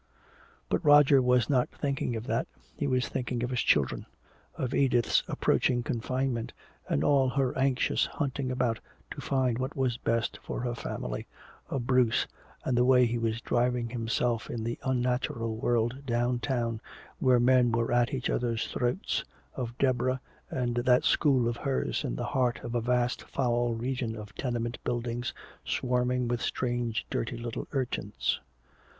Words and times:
But 0.67 0.83
Roger 0.83 1.21
was 1.21 1.47
not 1.47 1.69
thinking 1.69 2.15
of 2.15 2.25
that. 2.25 2.47
He 2.75 2.87
was 2.87 3.07
thinking 3.07 3.43
of 3.43 3.51
his 3.51 3.61
children 3.61 4.07
of 4.55 4.73
Edith's 4.73 5.21
approaching 5.27 5.83
confinement 5.83 6.53
and 6.89 7.03
all 7.03 7.29
her 7.29 7.55
anxious 7.55 8.07
hunting 8.07 8.49
about 8.49 8.79
to 9.11 9.21
find 9.21 9.59
what 9.59 9.75
was 9.75 9.97
best 9.97 10.39
for 10.41 10.61
her 10.61 10.73
family, 10.73 11.27
of 11.69 11.85
Bruce 11.85 12.25
and 12.65 12.75
the 12.75 12.83
way 12.83 13.05
he 13.05 13.19
was 13.19 13.41
driving 13.41 13.89
himself 13.89 14.49
in 14.49 14.63
the 14.63 14.79
unnatural 14.83 15.55
world 15.57 16.03
downtown 16.07 16.81
where 17.19 17.39
men 17.39 17.71
were 17.71 17.91
at 17.91 18.11
each 18.11 18.27
other's 18.27 18.65
throats, 18.71 19.23
of 19.53 19.77
Deborah 19.77 20.19
and 20.49 20.77
that 20.77 21.03
school 21.03 21.47
of 21.47 21.57
hers 21.57 22.03
in 22.03 22.15
the 22.15 22.25
heart 22.33 22.59
of 22.63 22.73
a 22.73 22.81
vast 22.81 23.21
foul 23.21 23.75
region 23.75 24.15
of 24.15 24.33
tenement 24.33 24.79
buildings 24.83 25.31
swarming 25.63 26.27
with 26.27 26.41
strange, 26.41 27.05
dirty 27.11 27.37
little 27.37 27.67
urchins. 27.71 28.39